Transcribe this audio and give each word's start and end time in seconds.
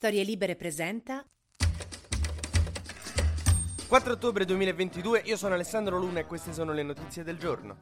Storie 0.00 0.24
Libere 0.24 0.56
presenta 0.56 1.22
4 3.86 4.12
ottobre 4.14 4.46
2022, 4.46 5.24
io 5.26 5.36
sono 5.36 5.52
Alessandro 5.52 5.98
Luna 5.98 6.20
e 6.20 6.24
queste 6.24 6.54
sono 6.54 6.72
le 6.72 6.82
notizie 6.82 7.22
del 7.22 7.36
giorno. 7.36 7.76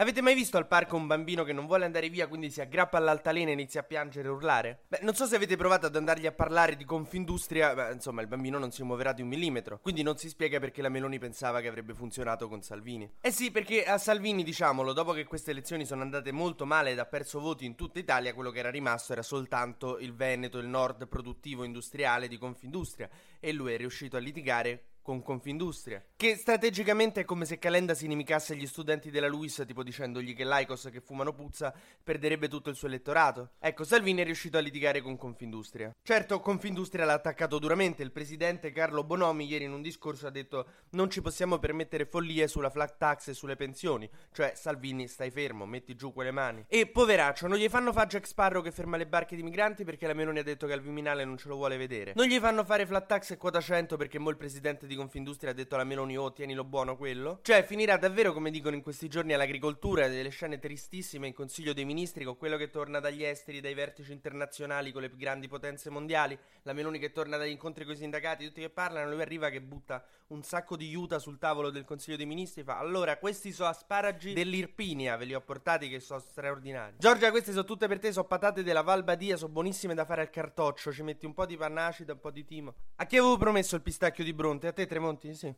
Avete 0.00 0.22
mai 0.22 0.34
visto 0.34 0.56
al 0.56 0.66
parco 0.66 0.96
un 0.96 1.06
bambino 1.06 1.44
che 1.44 1.52
non 1.52 1.66
vuole 1.66 1.84
andare 1.84 2.08
via, 2.08 2.26
quindi 2.26 2.50
si 2.50 2.62
aggrappa 2.62 2.96
all'altalena 2.96 3.50
e 3.50 3.52
inizia 3.52 3.82
a 3.82 3.84
piangere 3.84 4.28
e 4.28 4.30
urlare? 4.30 4.84
Beh, 4.88 5.00
non 5.02 5.14
so 5.14 5.26
se 5.26 5.36
avete 5.36 5.58
provato 5.58 5.84
ad 5.84 5.94
andargli 5.94 6.24
a 6.24 6.32
parlare 6.32 6.74
di 6.74 6.86
Confindustria, 6.86 7.74
ma 7.74 7.90
insomma 7.90 8.22
il 8.22 8.26
bambino 8.26 8.58
non 8.58 8.70
si 8.70 8.82
muoverà 8.82 9.12
di 9.12 9.20
un 9.20 9.28
millimetro, 9.28 9.78
quindi 9.78 10.02
non 10.02 10.16
si 10.16 10.30
spiega 10.30 10.58
perché 10.58 10.80
la 10.80 10.88
Meloni 10.88 11.18
pensava 11.18 11.60
che 11.60 11.68
avrebbe 11.68 11.92
funzionato 11.92 12.48
con 12.48 12.62
Salvini. 12.62 13.12
Eh 13.20 13.30
sì, 13.30 13.50
perché 13.50 13.84
a 13.84 13.98
Salvini, 13.98 14.42
diciamolo, 14.42 14.94
dopo 14.94 15.12
che 15.12 15.26
queste 15.26 15.50
elezioni 15.50 15.84
sono 15.84 16.00
andate 16.00 16.32
molto 16.32 16.64
male 16.64 16.92
ed 16.92 16.98
ha 16.98 17.04
perso 17.04 17.38
voti 17.38 17.66
in 17.66 17.74
tutta 17.74 17.98
Italia, 17.98 18.32
quello 18.32 18.52
che 18.52 18.60
era 18.60 18.70
rimasto 18.70 19.12
era 19.12 19.22
soltanto 19.22 19.98
il 19.98 20.14
Veneto, 20.14 20.56
il 20.56 20.66
nord 20.66 21.08
produttivo 21.08 21.62
industriale 21.62 22.26
di 22.26 22.38
Confindustria, 22.38 23.10
e 23.38 23.52
lui 23.52 23.74
è 23.74 23.76
riuscito 23.76 24.16
a 24.16 24.20
litigare 24.20 24.84
con 25.10 25.22
Confindustria. 25.22 26.04
Che 26.14 26.36
strategicamente 26.36 27.22
è 27.22 27.24
come 27.24 27.44
se 27.44 27.58
Calenda 27.58 27.94
si 27.94 28.04
inimicasse 28.04 28.52
agli 28.52 28.66
studenti 28.68 29.10
della 29.10 29.26
LUIS, 29.26 29.64
tipo 29.66 29.82
dicendogli 29.82 30.36
che 30.36 30.44
l'Aicos 30.44 30.88
che 30.92 31.00
fumano 31.00 31.32
puzza 31.32 31.74
perderebbe 32.04 32.46
tutto 32.46 32.70
il 32.70 32.76
suo 32.76 32.86
elettorato. 32.86 33.54
Ecco, 33.58 33.82
Salvini 33.82 34.20
è 34.20 34.24
riuscito 34.24 34.56
a 34.56 34.60
litigare 34.60 35.00
con 35.00 35.16
Confindustria. 35.16 35.92
Certo, 36.00 36.38
Confindustria 36.38 37.04
l'ha 37.04 37.14
attaccato 37.14 37.58
duramente. 37.58 38.04
Il 38.04 38.12
presidente 38.12 38.70
Carlo 38.70 39.02
Bonomi 39.02 39.46
ieri 39.46 39.64
in 39.64 39.72
un 39.72 39.82
discorso 39.82 40.28
ha 40.28 40.30
detto 40.30 40.66
non 40.90 41.10
ci 41.10 41.20
possiamo 41.22 41.58
permettere 41.58 42.06
follie 42.06 42.46
sulla 42.46 42.70
flat 42.70 42.96
tax 42.96 43.28
e 43.28 43.34
sulle 43.34 43.56
pensioni. 43.56 44.08
Cioè, 44.30 44.52
Salvini, 44.54 45.08
stai 45.08 45.32
fermo, 45.32 45.66
metti 45.66 45.96
giù 45.96 46.12
quelle 46.12 46.30
mani. 46.30 46.66
E 46.68 46.86
poveraccio, 46.86 47.48
non 47.48 47.58
gli 47.58 47.68
fanno 47.68 47.92
fare 47.92 48.06
Jack 48.06 48.28
Sparrow 48.28 48.62
che 48.62 48.70
ferma 48.70 48.96
le 48.96 49.08
barche 49.08 49.34
di 49.34 49.42
migranti 49.42 49.82
perché 49.82 50.06
la 50.06 50.14
Meloni 50.14 50.38
ha 50.38 50.44
detto 50.44 50.68
che 50.68 50.72
al 50.72 50.80
Viminale 50.80 51.24
non 51.24 51.36
ce 51.36 51.48
lo 51.48 51.56
vuole 51.56 51.76
vedere. 51.76 52.12
Non 52.14 52.26
gli 52.26 52.38
fanno 52.38 52.62
fare 52.62 52.86
flat 52.86 53.06
tax 53.06 53.32
e 53.32 53.36
quota 53.36 53.60
100 53.60 53.96
perché 53.96 54.20
mo 54.20 54.30
il 54.30 54.36
presidente 54.36 54.86
di 54.86 54.98
Confindustria 55.00 55.52
ha 55.52 55.54
detto 55.54 55.76
alla 55.76 55.84
Meloni 55.84 56.18
oh 56.18 56.30
tienilo 56.30 56.62
buono 56.62 56.94
quello. 56.96 57.38
Cioè 57.42 57.62
finirà 57.62 57.96
davvero 57.96 58.34
come 58.34 58.50
dicono 58.50 58.76
in 58.76 58.82
questi 58.82 59.08
giorni 59.08 59.32
all'agricoltura 59.32 60.08
delle 60.08 60.28
scene 60.28 60.58
tristissime 60.58 61.26
in 61.26 61.32
Consiglio 61.32 61.72
dei 61.72 61.86
Ministri 61.86 62.24
con 62.24 62.36
quello 62.36 62.58
che 62.58 62.68
torna 62.68 63.00
dagli 63.00 63.24
esteri, 63.24 63.60
dai 63.60 63.72
vertici 63.72 64.12
internazionali 64.12 64.92
con 64.92 65.00
le 65.00 65.10
grandi 65.16 65.48
potenze 65.48 65.88
mondiali, 65.88 66.38
la 66.62 66.74
Meloni 66.74 66.98
che 66.98 67.12
torna 67.12 67.38
dagli 67.38 67.50
incontri 67.50 67.84
con 67.84 67.94
i 67.94 67.96
sindacati, 67.96 68.44
tutti 68.44 68.60
che 68.60 68.68
parlano, 68.68 69.10
lui 69.10 69.22
arriva 69.22 69.48
che 69.48 69.62
butta 69.62 70.04
un 70.28 70.42
sacco 70.42 70.76
di 70.76 70.86
aiuta 70.86 71.18
sul 71.18 71.38
tavolo 71.38 71.70
del 71.70 71.84
Consiglio 71.84 72.16
dei 72.16 72.26
Ministri 72.26 72.62
fa 72.62 72.78
allora 72.78 73.16
questi 73.16 73.52
sono 73.52 73.70
asparagi 73.70 74.34
dell'Irpinia, 74.34 75.16
ve 75.16 75.24
li 75.24 75.34
ho 75.34 75.40
portati 75.40 75.88
che 75.88 75.98
sono 75.98 76.20
straordinari. 76.20 76.96
Giorgia 76.98 77.30
queste 77.30 77.52
sono 77.52 77.64
tutte 77.64 77.88
per 77.88 77.98
te, 77.98 78.12
sono 78.12 78.26
patate 78.26 78.62
della 78.62 78.82
Val 78.82 79.02
Badia, 79.02 79.36
sono 79.36 79.50
buonissime 79.50 79.94
da 79.94 80.04
fare 80.04 80.20
al 80.20 80.30
cartoccio, 80.30 80.92
ci 80.92 81.02
metti 81.02 81.24
un 81.24 81.32
po' 81.32 81.46
di 81.46 81.56
pannacida, 81.56 82.12
un 82.12 82.20
po' 82.20 82.30
di 82.30 82.44
timo. 82.44 82.74
A 82.96 83.06
chi 83.06 83.16
avevo 83.16 83.36
promesso 83.38 83.74
il 83.76 83.82
pistacchio 83.82 84.24
di 84.24 84.32
Bronte? 84.32 84.66
A 84.66 84.72
te 84.80 84.86
Tremonti? 84.86 85.34
Sì. 85.34 85.54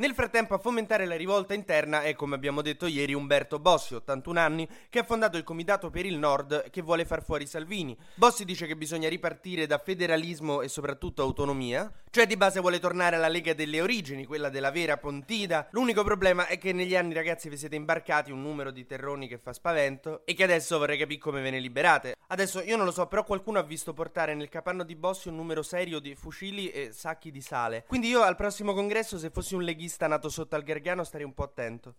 Nel 0.00 0.14
frattempo 0.14 0.54
a 0.54 0.58
fomentare 0.58 1.04
la 1.04 1.14
rivolta 1.14 1.52
interna 1.52 2.00
è, 2.00 2.14
come 2.14 2.34
abbiamo 2.34 2.62
detto 2.62 2.86
ieri, 2.86 3.12
Umberto 3.12 3.58
Bossi, 3.58 3.94
81 3.94 4.40
anni, 4.40 4.66
che 4.88 5.00
ha 5.00 5.02
fondato 5.02 5.36
il 5.36 5.44
Comitato 5.44 5.90
per 5.90 6.06
il 6.06 6.16
Nord 6.16 6.70
che 6.70 6.80
vuole 6.80 7.04
far 7.04 7.22
fuori 7.22 7.44
Salvini. 7.44 7.94
Bossi 8.14 8.46
dice 8.46 8.66
che 8.66 8.76
bisogna 8.76 9.10
ripartire 9.10 9.66
da 9.66 9.76
federalismo 9.76 10.62
e 10.62 10.68
soprattutto 10.68 11.20
autonomia, 11.20 11.92
cioè 12.08 12.26
di 12.26 12.38
base 12.38 12.60
vuole 12.60 12.78
tornare 12.78 13.16
alla 13.16 13.28
Lega 13.28 13.52
delle 13.52 13.82
origini, 13.82 14.24
quella 14.24 14.48
della 14.48 14.70
vera 14.70 14.96
Pontida. 14.96 15.68
L'unico 15.72 16.02
problema 16.02 16.46
è 16.46 16.56
che 16.56 16.72
negli 16.72 16.96
anni 16.96 17.12
ragazzi 17.12 17.50
vi 17.50 17.58
siete 17.58 17.76
imbarcati 17.76 18.32
un 18.32 18.40
numero 18.40 18.70
di 18.70 18.86
terroni 18.86 19.28
che 19.28 19.36
fa 19.36 19.52
spavento 19.52 20.22
e 20.24 20.32
che 20.32 20.44
adesso 20.44 20.78
vorrei 20.78 20.96
capire 20.96 21.20
come 21.20 21.42
ve 21.42 21.50
ne 21.50 21.58
liberate. 21.58 22.16
Adesso 22.28 22.62
io 22.62 22.78
non 22.78 22.86
lo 22.86 22.92
so, 22.92 23.06
però 23.06 23.22
qualcuno 23.22 23.58
ha 23.58 23.64
visto 23.64 23.92
portare 23.92 24.32
nel 24.32 24.48
capanno 24.48 24.82
di 24.82 24.96
Bossi 24.96 25.28
un 25.28 25.36
numero 25.36 25.62
serio 25.62 25.98
di 25.98 26.14
fucili 26.14 26.70
e 26.70 26.88
sacchi 26.90 27.30
di 27.30 27.42
sale. 27.42 27.84
Quindi 27.86 28.08
io 28.08 28.22
al 28.22 28.36
prossimo 28.36 28.72
congresso 28.72 29.18
se 29.18 29.28
fossi 29.28 29.54
un 29.54 29.62
leghista 29.62 29.88
nato 30.06 30.28
sotto 30.28 30.56
al 30.56 30.62
Gargano 30.62 31.04
starei 31.04 31.26
un 31.26 31.34
po' 31.34 31.44
attento. 31.44 31.94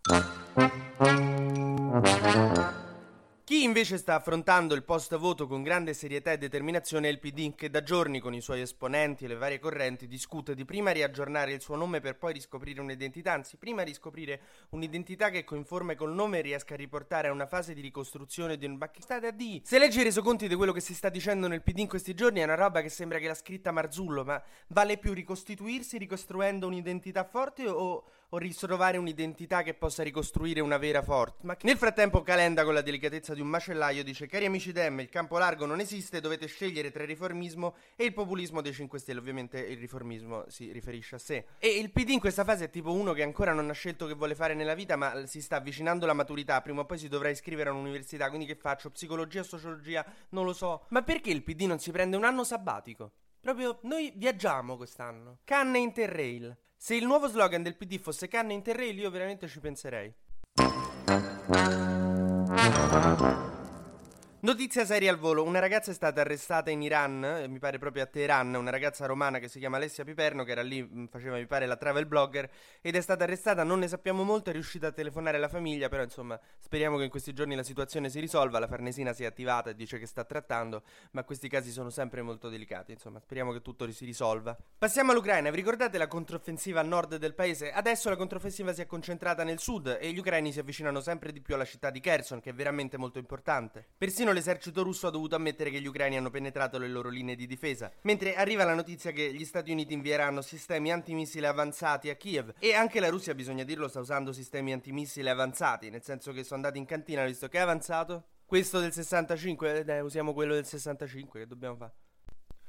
Chi 3.52 3.64
invece 3.64 3.98
sta 3.98 4.16
affrontando 4.16 4.76
il 4.76 4.86
post 4.86 5.18
voto 5.18 5.46
con 5.46 5.62
grande 5.62 5.94
serietà 5.94 6.32
e 6.32 6.38
determinazione 6.38 7.10
è 7.10 7.12
il 7.12 7.20
PD, 7.20 7.54
che 7.54 7.70
da 7.70 7.84
giorni 7.84 8.22
con 8.22 8.34
i 8.34 8.40
suoi 8.40 8.62
esponenti 8.62 9.26
e 9.26 9.28
le 9.28 9.36
varie 9.36 9.60
correnti 9.60 10.08
discute 10.08 10.56
di 10.56 10.64
prima 10.64 10.92
riaggiornare 10.92 11.52
il 11.52 11.60
suo 11.60 11.76
nome 11.76 12.00
per 12.00 12.16
poi 12.16 12.32
riscoprire 12.32 12.80
un'identità, 12.80 13.34
anzi 13.34 13.58
prima 13.58 13.82
riscoprire 13.82 14.40
un'identità 14.70 15.30
che 15.30 15.44
conforme 15.44 15.96
col 15.96 16.14
nome 16.14 16.40
riesca 16.40 16.76
a 16.76 16.78
riportare 16.78 17.28
a 17.28 17.34
una 17.34 17.46
fase 17.46 17.74
di 17.74 17.82
ricostruzione 17.82 18.56
di 18.56 18.66
un... 18.68 18.78
Ma 18.78 18.90
che 18.90 19.02
state 19.02 19.28
a 19.28 19.32
di? 19.32 19.62
Se 19.66 19.80
leggi 19.80 20.00
i 20.00 20.04
resoconti 20.04 20.48
di 20.48 20.56
quello 20.56 20.72
che 20.72 20.80
si 20.80 20.94
sta 20.94 21.10
dicendo 21.10 21.50
nel 21.50 21.62
PD 21.62 21.80
in 21.80 21.90
questi 21.90 22.14
giorni 22.14 22.40
è 22.40 22.46
una 22.46 22.56
roba 22.56 22.80
che 22.80 22.88
sembra 22.88 23.20
che 23.20 23.28
l'ha 23.28 23.34
scritta 23.34 23.72
Marzullo, 23.72 24.24
ma 24.24 24.42
vale 24.68 24.98
più 24.98 25.12
ricostituirsi 25.12 25.98
ricostruendo 25.98 26.68
un'identità 26.68 27.26
forte 27.26 27.68
o 27.68 28.06
o 28.34 28.38
ritrovare 28.38 28.98
un'identità 28.98 29.62
che 29.62 29.74
possa 29.74 30.04
ricostruire 30.04 30.62
una 30.62 30.78
vera 30.78 31.02
forte. 31.02 31.46
Ma 31.46 31.58
nel 31.62 31.78
frattempo 31.78 32.22
Calenda 32.22 32.64
con 32.64 32.74
la 32.74 32.82
delicatezza 32.82 33.34
di 33.34 33.42
un 33.42 33.48
macellaio 33.48 34.04
dice 34.04 34.28
cari 34.28 34.46
amici 34.46 34.72
Dem, 34.72 35.00
il 35.02 35.10
campo 35.10 35.38
largo 35.38 35.66
non 35.66 35.80
esiste, 35.80 36.22
dovete 36.22 36.48
scegliere 36.48 36.92
tra 36.92 37.04
il 37.04 37.10
riformismo 37.10 37.76
e 37.96 38.06
il 38.06 38.14
populismo 38.14 38.62
dei 38.62 38.74
5 38.74 39.00
Stelle. 39.00 39.20
Ovviamente 39.20 39.60
il 39.60 39.78
riformismo 39.78 40.46
si 40.48 40.72
riferisce 40.72 41.16
a 41.16 41.20
sé. 41.20 41.46
E 41.60 41.68
il 41.68 41.92
PD 41.92 42.10
in 42.10 42.20
questa 42.20 42.44
fase 42.44 42.66
è 42.66 42.70
tipo 42.70 42.94
uno 42.94 43.14
che 43.14 43.24
ancora 43.24 43.54
non 43.54 43.70
ha 43.70 43.74
scelto 43.74 44.08
che 44.08 44.14
vuole 44.14 44.36
fare 44.36 44.54
nella 44.54 44.76
vita, 44.76 44.96
ma 44.96 45.26
si 45.26 45.42
sta 45.42 45.58
avvicinando 45.58 46.06
alla 46.06 46.14
maturità, 46.14 46.62
prima 46.62 46.82
o 46.82 46.86
poi 46.86 46.98
si 46.98 47.10
dovrà 47.10 47.30
iscrivere 47.30 47.70
a 47.70 47.74
un'università, 47.74 48.30
quindi 48.30 48.46
che 48.46 48.56
faccio? 48.56 48.92
Psicologia, 48.92 49.44
sociologia? 49.44 50.06
Non 50.30 50.46
lo 50.46 50.54
so. 50.54 50.86
Ma 50.90 51.02
perché 51.02 51.32
il 51.32 51.44
PD 51.44 51.64
non 51.64 51.80
si 51.80 51.92
prende 51.92 52.16
un 52.16 52.24
anno 52.24 52.44
sabbatico? 52.46 53.12
Proprio 53.42 53.80
noi 53.82 54.14
viaggiamo 54.16 54.78
quest'anno. 54.78 55.40
Canne 55.44 55.80
Interrail. 55.80 56.56
Se 56.78 56.94
il 56.94 57.06
nuovo 57.06 57.28
slogan 57.28 57.64
del 57.64 57.76
PD 57.76 58.00
fosse 58.00 58.28
Canne 58.28 58.54
Interrail, 58.54 59.00
io 59.00 59.10
veramente 59.10 59.48
ci 59.48 59.60
penserei. 59.60 60.14
Notizia 64.44 64.86
seria 64.86 65.12
al 65.12 65.20
volo, 65.20 65.44
una 65.44 65.60
ragazza 65.60 65.92
è 65.92 65.94
stata 65.94 66.22
arrestata 66.22 66.72
in 66.72 66.82
Iran, 66.82 67.24
eh, 67.24 67.48
mi 67.48 67.60
pare 67.60 67.78
proprio 67.78 68.02
a 68.02 68.08
Teheran, 68.08 68.56
una 68.56 68.72
ragazza 68.72 69.06
romana 69.06 69.38
che 69.38 69.48
si 69.48 69.60
chiama 69.60 69.78
Alessia 69.78 70.04
Piperno, 70.04 70.44
che 70.44 70.52
era 70.52 70.64
lì, 70.64 70.82
mm, 70.82 71.06
faceva 71.12 71.36
mi 71.36 71.46
pare 71.46 71.68
la 71.68 71.76
travel 71.76 72.08
blogger, 72.08 72.50
ed 72.82 72.96
è 72.96 73.02
stata 73.02 73.24
arrestata, 73.24 73.64
non 73.64 73.78
ne 73.78 73.88
sappiamo 73.88 74.24
molto, 74.24 74.50
è 74.50 74.54
riuscita 74.54 74.88
a 74.88 74.92
telefonare 74.92 75.38
alla 75.38 75.48
famiglia, 75.48 75.90
però 75.90 76.02
insomma 76.02 76.40
speriamo 76.58 76.98
che 76.98 77.04
in 77.04 77.12
questi 77.12 77.34
giorni 77.34 77.54
la 77.54 77.62
situazione 77.62 78.10
si 78.10 78.20
risolva, 78.20 78.58
la 78.58 78.66
Farnesina 78.66 79.14
si 79.14 79.22
è 79.22 79.28
attivata 79.28 79.70
e 79.70 79.76
dice 79.76 80.00
che 80.00 80.08
sta 80.08 80.24
trattando, 80.24 80.82
ma 81.12 81.24
questi 81.24 81.48
casi 81.48 81.70
sono 81.70 81.92
sempre 81.92 82.24
molto 82.24 82.50
delicati, 82.50 82.94
insomma 82.94 83.20
speriamo 83.20 83.52
che 83.52 83.62
tutto 83.62 83.88
si 83.92 84.06
risolva. 84.06 84.58
Passiamo 84.76 85.12
all'Ucraina, 85.12 85.52
vi 85.52 85.58
ricordate 85.58 86.00
la 86.00 86.08
controffensiva 86.08 86.80
a 86.80 86.84
nord 86.84 87.18
del 87.18 87.36
paese? 87.36 87.72
Adesso 87.72 88.10
la 88.10 88.16
controffensiva 88.16 88.74
si 88.74 88.82
è 88.82 88.88
concentrata 88.88 89.44
nel 89.44 89.60
sud 89.60 90.00
e 90.02 90.12
gli 90.12 90.18
ucraini 90.18 90.52
si 90.52 90.58
avvicinano 90.58 91.00
sempre 91.00 91.32
di 91.32 91.42
più 91.42 91.54
alla 91.54 91.64
città 91.64 91.92
di 91.92 92.00
Kherson, 92.00 92.40
che 92.40 92.50
è 92.50 92.54
veramente 92.56 92.98
molto 92.98 93.20
importante. 93.20 93.86
Persino 93.96 94.30
l'esercito 94.32 94.84
russo 94.84 95.08
ha 95.08 95.12
dovuto 95.12 95.36
ammettere 95.36 95.70
che 95.70 95.80
gli 95.80 95.88
ucraini 95.88 96.18
hanno 96.18 96.30
penetrato 96.30 96.78
le 96.78 96.88
loro 96.88 97.10
linee 97.10 97.36
di 97.36 97.48
difesa, 97.48 97.92
mentre 98.02 98.36
arriva 98.36 98.64
la 98.64 98.74
notizia 98.74 99.12
che 99.12 99.34
gli 99.34 99.46
Stati 99.46 99.72
Uniti 99.72 99.94
invieranno 99.94 100.42
sistemi 100.42 100.92
antimissile 100.92 101.48
avanzati 101.48 102.10
a 102.10 102.16
Kiev 102.16 102.54
e 102.60 102.74
anche 102.74 103.00
la 103.00 103.10
Russia, 103.10 103.34
bisogna 103.34 103.64
dirlo, 103.64 103.88
sta 103.88 104.00
usando 104.00 104.34
sistemi 104.34 104.74
antimissile 104.74 105.30
avanzati, 105.30 105.90
nel 105.90 106.04
senso 106.04 106.32
che 106.32 106.44
sono 106.44 106.56
andati 106.58 106.78
in 106.78 106.86
cantina 106.86 107.26
visto 107.26 107.48
che 107.48 107.58
è 107.58 107.62
avanzato. 107.62 108.24
Questo 108.46 108.80
del 108.80 108.92
65, 108.92 109.86
eh, 109.86 110.00
usiamo 110.02 110.34
quello 110.34 110.54
del 110.54 110.66
65, 110.66 111.40
che 111.40 111.48
dobbiamo 111.48 111.76
fare? 111.76 111.94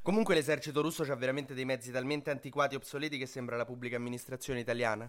Comunque 0.02 0.34
l'esercito 0.34 0.82
russo 0.82 1.02
ha 1.02 1.14
veramente 1.14 1.54
dei 1.54 1.64
mezzi 1.64 1.92
talmente 1.92 2.30
antiquati 2.30 2.74
e 2.74 2.76
obsoleti 2.76 3.18
che 3.18 3.26
sembra 3.26 3.56
la 3.56 3.64
pubblica 3.64 3.96
amministrazione 3.96 4.58
italiana. 4.58 5.04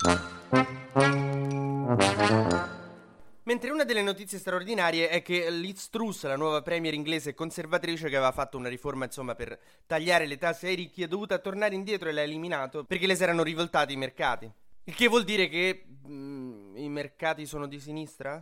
Mentre 3.45 3.71
una 3.71 3.83
delle 3.83 4.01
notizie 4.01 4.37
straordinarie 4.37 5.09
è 5.09 5.21
che 5.21 5.51
Liz 5.51 5.89
Truss, 5.89 6.23
la 6.23 6.37
nuova 6.37 6.61
premier 6.61 6.93
inglese 6.93 7.33
conservatrice 7.33 8.07
che 8.07 8.15
aveva 8.15 8.31
fatto 8.31 8.57
una 8.57 8.69
riforma 8.69 9.03
insomma 9.03 9.35
per 9.35 9.59
tagliare 9.85 10.27
le 10.27 10.37
tasse 10.37 10.67
ai 10.67 10.75
ricchi, 10.75 11.03
è 11.03 11.07
dovuta 11.07 11.39
tornare 11.39 11.75
indietro 11.75 12.07
e 12.07 12.13
l'ha 12.13 12.21
eliminato 12.21 12.85
perché 12.85 13.05
le 13.05 13.15
si 13.15 13.23
erano 13.23 13.43
rivoltati 13.43 13.91
i 13.93 13.97
mercati. 13.97 14.49
Il 14.85 14.95
che 14.95 15.09
vuol 15.09 15.25
dire 15.25 15.49
che 15.49 15.83
mm, 16.07 16.77
i 16.77 16.87
mercati 16.87 17.45
sono 17.45 17.67
di 17.67 17.81
sinistra? 17.81 18.41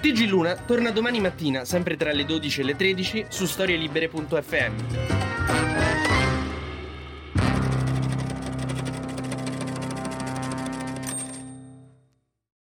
TG 0.00 0.28
Luna 0.28 0.54
torna 0.54 0.92
domani 0.92 1.20
mattina, 1.20 1.64
sempre 1.64 1.96
tra 1.96 2.12
le 2.12 2.24
12 2.24 2.60
e 2.60 2.64
le 2.64 2.76
13, 2.76 3.26
su 3.30 3.46
storielibere.fm. 3.46 5.73